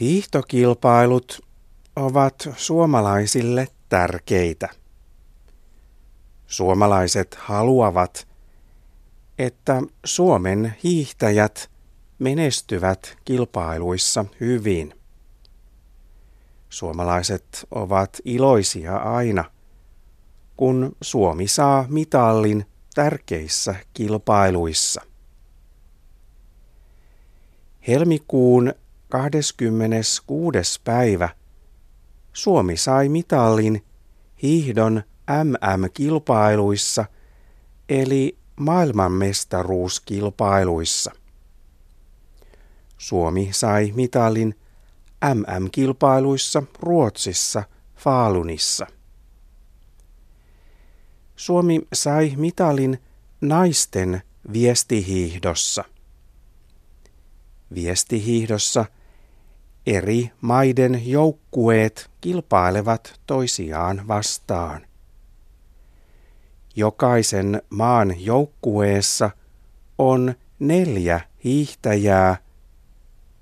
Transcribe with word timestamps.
Hiihtokilpailut 0.00 1.40
ovat 1.96 2.48
suomalaisille 2.56 3.68
tärkeitä. 3.88 4.68
Suomalaiset 6.46 7.34
haluavat, 7.34 8.28
että 9.38 9.82
Suomen 10.04 10.74
hiihtäjät 10.84 11.70
menestyvät 12.18 13.18
kilpailuissa 13.24 14.24
hyvin. 14.40 14.94
Suomalaiset 16.68 17.66
ovat 17.70 18.18
iloisia 18.24 18.96
aina, 18.96 19.44
kun 20.56 20.96
Suomi 21.02 21.48
saa 21.48 21.86
mitallin 21.88 22.66
tärkeissä 22.94 23.74
kilpailuissa. 23.94 25.00
Helmikuun 27.88 28.74
26. 29.10 30.80
päivä 30.84 31.28
Suomi 32.32 32.76
sai 32.76 33.08
mitallin 33.08 33.84
hiihdon 34.42 35.02
MM-kilpailuissa 35.44 37.04
eli 37.88 38.38
maailmanmestaruuskilpailuissa. 38.60 41.12
Suomi 42.98 43.48
sai 43.52 43.92
mitallin 43.94 44.58
MM-kilpailuissa 45.34 46.62
Ruotsissa 46.80 47.62
Falunissa. 47.96 48.86
Suomi 51.36 51.80
sai 51.92 52.32
mitalin 52.36 52.98
naisten 53.40 54.22
viestihiihdossa. 54.52 55.84
Viestihiihdossa– 57.74 58.84
eri 59.86 60.30
maiden 60.40 61.10
joukkueet 61.10 62.10
kilpailevat 62.20 63.20
toisiaan 63.26 64.08
vastaan. 64.08 64.86
Jokaisen 66.76 67.62
maan 67.70 68.24
joukkueessa 68.24 69.30
on 69.98 70.34
neljä 70.58 71.20
hiihtäjää, 71.44 72.36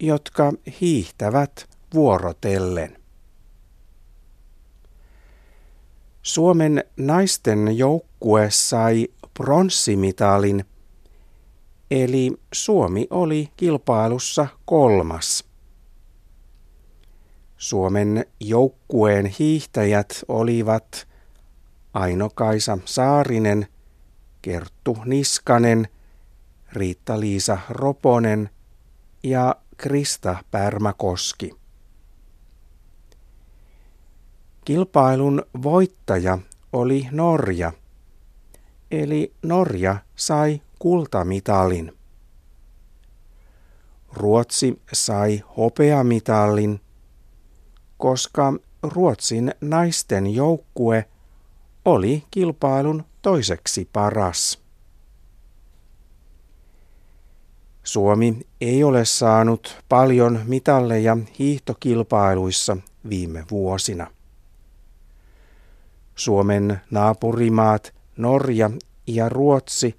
jotka 0.00 0.52
hiihtävät 0.80 1.68
vuorotellen. 1.94 2.98
Suomen 6.22 6.84
naisten 6.96 7.78
joukkue 7.78 8.50
sai 8.50 9.08
pronssimitalin, 9.34 10.64
eli 11.90 12.32
Suomi 12.52 13.06
oli 13.10 13.48
kilpailussa 13.56 14.46
kolmas. 14.64 15.51
Suomen 17.62 18.24
joukkueen 18.40 19.26
hiihtäjät 19.26 20.24
olivat 20.28 21.08
Aino-Kaisa 21.94 22.78
Saarinen, 22.84 23.66
Kerttu 24.42 24.96
Niskanen, 25.04 25.88
Riitta-Liisa 26.72 27.58
Roponen 27.68 28.50
ja 29.22 29.56
Krista 29.76 30.44
Pärmäkoski. 30.50 31.54
Kilpailun 34.64 35.42
voittaja 35.62 36.38
oli 36.72 37.08
Norja, 37.10 37.72
eli 38.90 39.34
Norja 39.42 39.96
sai 40.16 40.60
kultamitalin. 40.78 41.92
Ruotsi 44.12 44.82
sai 44.92 45.42
hopeamitalin– 45.56 46.80
koska 48.02 48.52
Ruotsin 48.82 49.54
naisten 49.60 50.34
joukkue 50.34 51.08
oli 51.84 52.24
kilpailun 52.30 53.04
toiseksi 53.22 53.88
paras. 53.92 54.62
Suomi 57.84 58.46
ei 58.60 58.84
ole 58.84 59.04
saanut 59.04 59.82
paljon 59.88 60.40
mitalleja 60.44 61.16
hiihtokilpailuissa 61.38 62.76
viime 63.08 63.44
vuosina. 63.50 64.06
Suomen 66.14 66.80
naapurimaat 66.90 67.94
Norja 68.16 68.70
ja 69.06 69.28
Ruotsi 69.28 69.98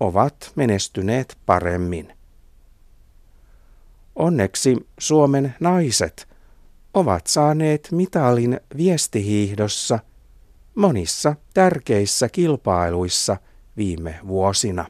ovat 0.00 0.52
menestyneet 0.54 1.38
paremmin. 1.46 2.12
Onneksi 4.16 4.86
Suomen 4.98 5.54
naiset 5.60 6.29
ovat 6.94 7.26
saaneet 7.26 7.88
mitalin 7.92 8.60
viestihiihdossa 8.76 9.98
monissa 10.74 11.36
tärkeissä 11.54 12.28
kilpailuissa 12.28 13.36
viime 13.76 14.20
vuosina. 14.26 14.86